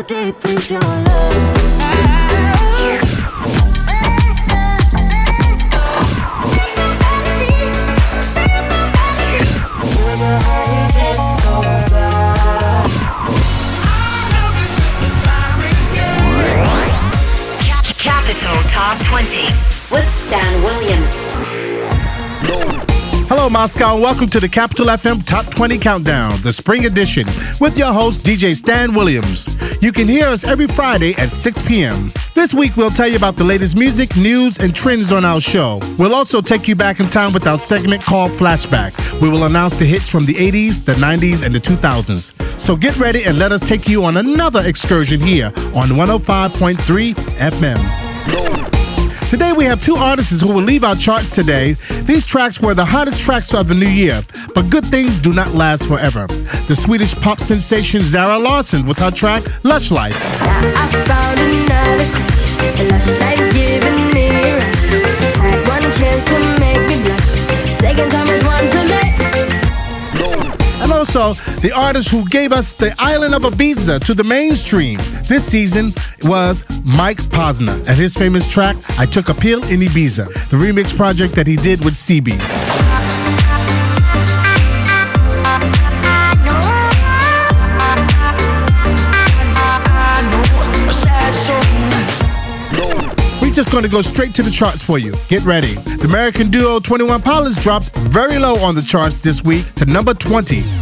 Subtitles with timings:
[0.00, 1.62] deep into your love.
[17.98, 19.44] Capital Top 20
[19.90, 21.26] with Stan Williams.
[23.28, 27.26] Hello, Moscow, and welcome to the Capital FM Top 20 Countdown, the spring edition,
[27.60, 29.46] with your host, DJ Stan Williams.
[29.82, 32.12] You can hear us every Friday at 6 p.m.
[32.36, 35.80] This week, we'll tell you about the latest music, news, and trends on our show.
[35.98, 38.94] We'll also take you back in time with our segment called Flashback.
[39.20, 42.60] We will announce the hits from the 80s, the 90s, and the 2000s.
[42.60, 48.71] So get ready and let us take you on another excursion here on 105.3 FM.
[49.32, 51.72] Today we have two artists who will leave our charts today.
[52.02, 54.20] These tracks were the hottest tracks of the new year,
[54.54, 56.26] but good things do not last forever.
[56.68, 60.12] The Swedish pop sensation Zara Larsson with her track Lush Life.
[71.14, 75.92] Also, the artist who gave us the island of Ibiza to the mainstream this season
[76.22, 80.96] was Mike Posner and his famous track, I Took a Pill in Ibiza, the remix
[80.96, 82.30] project that he did with SeeB.
[93.42, 95.14] We're just going to go straight to the charts for you.
[95.28, 95.74] Get ready.
[95.74, 100.14] The American duo 21 Pilots dropped very low on the charts this week to number
[100.14, 100.81] 20.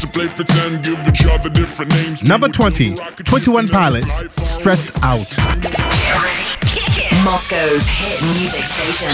[0.00, 2.24] Used to play pretend, give each other different names.
[2.24, 4.96] Number We 20, do a rocket 21 ship and then Pilots, Stressed.
[5.02, 5.28] Out.
[7.22, 9.12] Moscow's hit music station.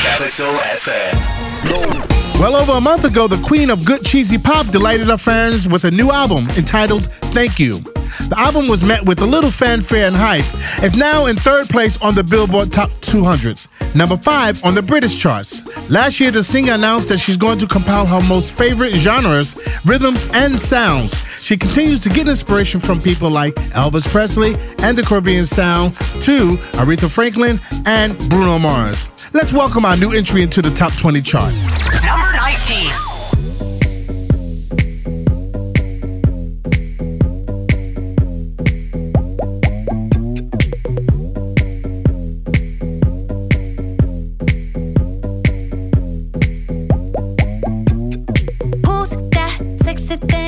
[0.00, 2.40] Capital FM.
[2.40, 5.84] Well, over a month ago, the queen of good cheesy pop delighted her fans with
[5.84, 7.80] a new album entitled Thank You.
[8.28, 10.46] The album was met with a little fanfare and hype.
[10.82, 15.18] It's now in third place on the Billboard Top 200s, number five on the British
[15.18, 15.62] charts.
[15.90, 20.24] Last year, the singer announced that she's going to compile her most favorite genres, rhythms,
[20.32, 21.22] and sounds.
[21.38, 26.56] She continues to get inspiration from people like Elvis Presley and the Caribbean Sound, to
[26.78, 29.08] Aretha Franklin and Bruno Mars.
[29.34, 31.66] Let's welcome our new entry into the top 20 charts.
[32.04, 33.11] Number 19.
[50.16, 50.41] Thing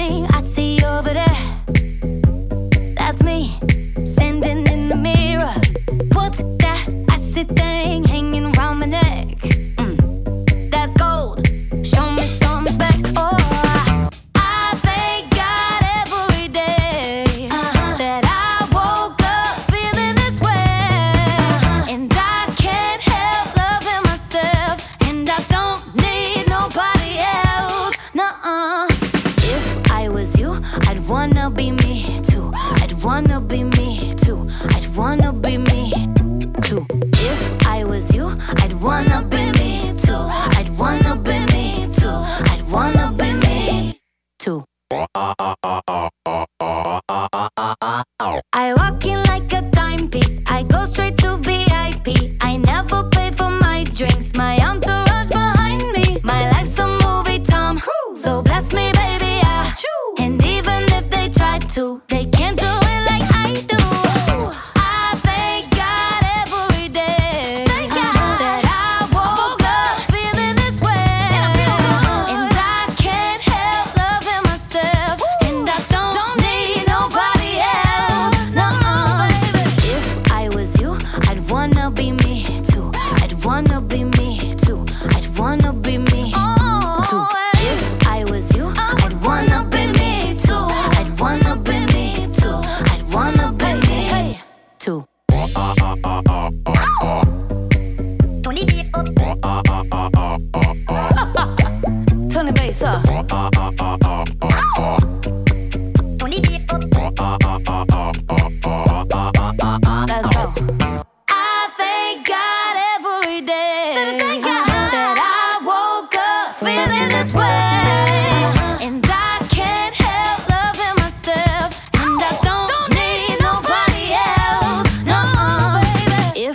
[98.66, 99.74] Beef up.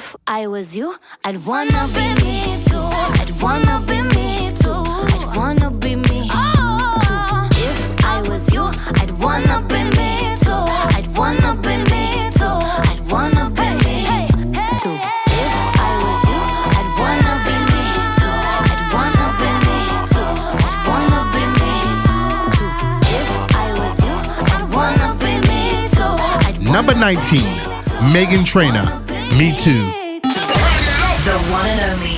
[0.10, 2.82] If I was you, I'd wanna be me too.
[3.22, 4.82] I'd wanna be me too.
[5.14, 6.78] I'd wanna be me too.
[7.70, 8.64] If I was you,
[9.02, 10.66] I'd wanna be me too.
[10.98, 12.58] I'd wanna be me too.
[12.90, 14.02] I'd wanna be me
[14.82, 14.98] too.
[15.46, 16.42] If I was you,
[16.80, 17.86] I'd wanna be me
[18.18, 18.34] too.
[18.66, 19.78] I'd wanna be me
[20.10, 20.32] too.
[20.66, 21.72] I'd wanna be me
[22.08, 22.66] too.
[23.14, 24.16] If I was you,
[24.56, 25.62] I'd wanna be me
[25.94, 26.72] too.
[26.74, 27.46] Number 19,
[28.12, 28.88] Meghan Trainor,
[29.38, 29.99] Me Too.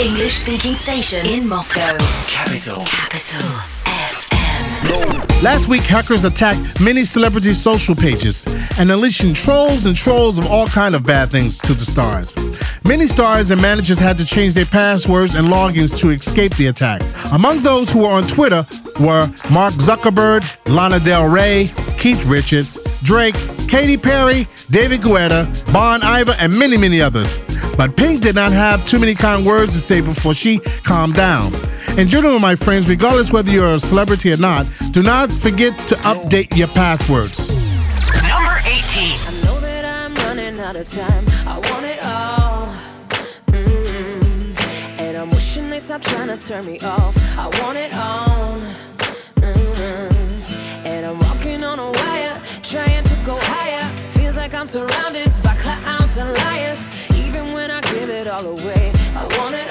[0.02, 1.96] English speaking station in Moscow.
[2.26, 2.82] Capital.
[2.86, 3.48] Capital
[3.86, 5.44] FM.
[5.44, 8.48] Last week, hackers attacked many celebrity social pages
[8.80, 12.36] and unleashing trolls and trolls of all kind of bad things to the stars.
[12.84, 17.04] Many stars and managers had to change their passwords and logins to escape the attack.
[17.32, 18.66] Among those who were on Twitter
[19.00, 23.36] were Mark Zuckerberg, Lana Del Rey, Keith Richards, Drake,
[23.68, 27.38] Katy Perry, David Guetta, Bon Iver, and many, many others.
[27.78, 31.54] But Pink did not have too many kind words to say before she calmed down.
[31.98, 35.96] In general, my friends, regardless whether you're a celebrity or not, do not forget to
[35.96, 37.50] update your passwords.
[38.22, 38.72] Number 18.
[38.72, 41.26] I know that I'm running out of time.
[41.48, 42.74] I want it all.
[43.48, 45.00] Mm.
[45.00, 47.18] And I'm wishing they stop trying to turn me off.
[47.38, 48.62] I want it all.
[49.36, 50.86] Mm.
[50.86, 53.84] And I'm walking on a wire, trying to go higher.
[54.12, 56.71] Feels like I'm surrounded by clowns and liars.
[58.02, 59.71] Give it all away, I want it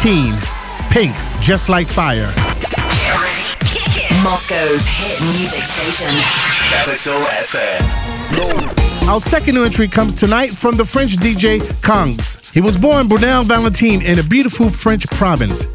[0.00, 2.28] Pink, just like fire.
[4.22, 6.08] Moscow's hit music station.
[6.70, 9.08] Capital FM.
[9.08, 12.38] Our second new entry comes tonight from the French DJ Kungs.
[12.54, 15.66] He was born Brunel Valentin in a beautiful French province.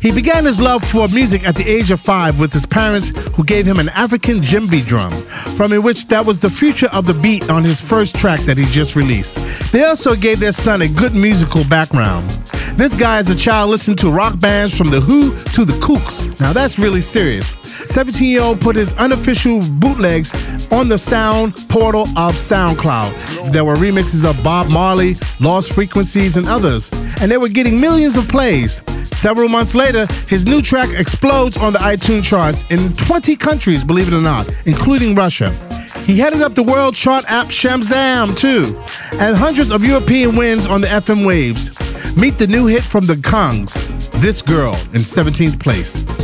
[0.00, 3.42] He began his love for music at the age of five with his parents, who
[3.42, 5.12] gave him an African djembe drum,
[5.56, 8.66] from which that was the future of the beat on his first track that he
[8.66, 9.34] just released.
[9.72, 12.43] They also gave their son a good musical background.
[12.76, 16.40] This guy as a child listened to rock bands from The Who to The Kooks.
[16.40, 17.50] Now that's really serious.
[17.84, 20.34] 17 year old put his unofficial bootlegs
[20.72, 23.52] on the sound portal of SoundCloud.
[23.52, 26.90] There were remixes of Bob Marley, Lost Frequencies, and others,
[27.20, 28.80] and they were getting millions of plays.
[29.12, 34.08] Several months later, his new track explodes on the iTunes charts in 20 countries, believe
[34.08, 35.50] it or not, including Russia.
[36.06, 38.76] He headed up the world chart app Shazam too,
[39.12, 41.70] and hundreds of European wins on the FM waves.
[42.16, 43.74] Meet the new hit from the Kungs,
[44.20, 46.23] This Girl, in 17th place.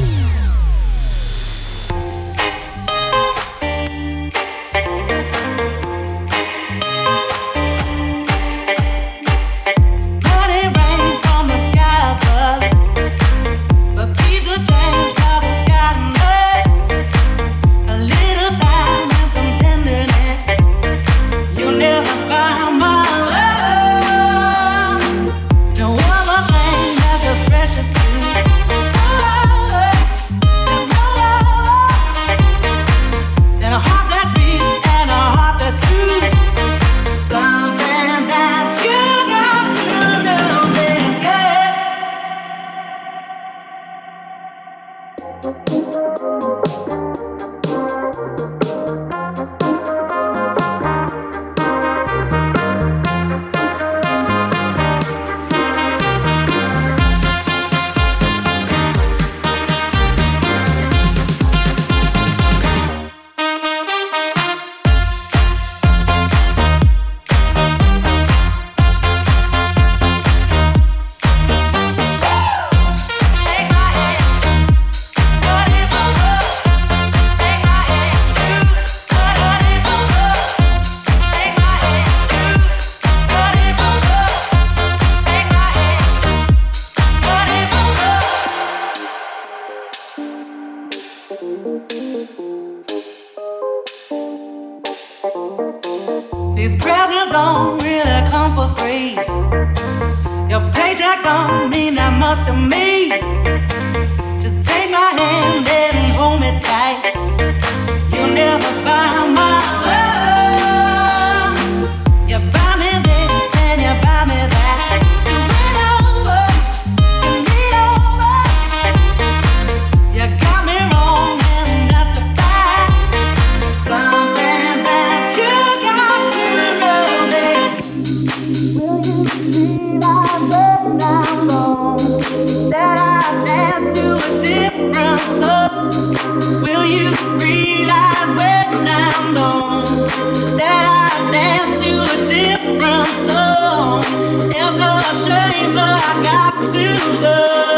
[144.12, 147.69] It's a shame that I got to love.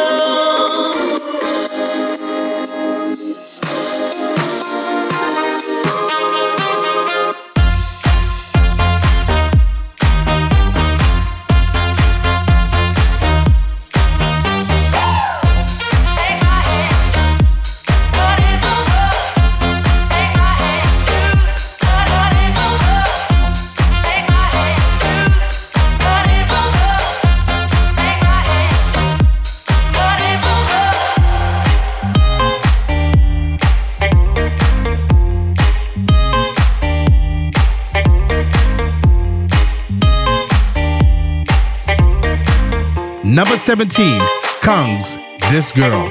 [43.43, 44.21] Number 17,
[44.61, 45.19] Kungs
[45.51, 46.09] This Girl.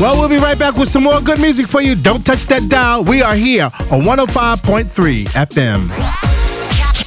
[0.00, 1.94] Well, we'll be right back with some more good music for you.
[1.94, 3.04] Don't touch that dial.
[3.04, 5.90] We are here on 105.3 FM.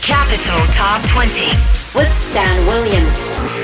[0.04, 1.48] Capital Top 20
[1.98, 3.57] with Stan Williams.